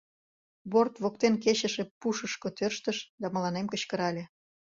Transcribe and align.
Борт 0.71 0.93
воктен 1.03 1.33
кечыше 1.43 1.83
пушышко 1.99 2.49
тӧрштыш 2.57 2.97
да 3.21 3.27
мыланем 3.35 3.65
кычкырале: 3.69 4.23